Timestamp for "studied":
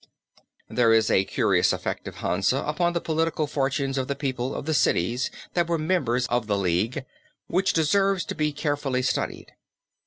9.03-9.53